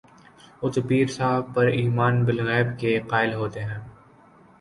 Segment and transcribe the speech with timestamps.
[0.61, 3.79] وہ تو پیر صاحب پر ایمان بالغیب کے قائل ہوتے ہیں۔